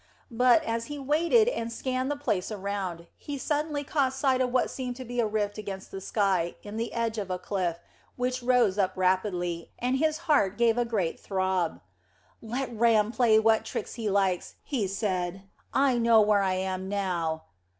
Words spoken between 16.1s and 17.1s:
where I am